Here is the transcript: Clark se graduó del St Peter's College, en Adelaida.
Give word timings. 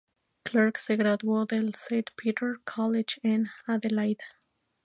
Clark 0.45 0.79
se 0.79 0.95
graduó 0.95 1.45
del 1.45 1.69
St 1.75 2.09
Peter's 2.15 2.57
College, 2.65 3.17
en 3.21 3.51
Adelaida. 3.67 4.25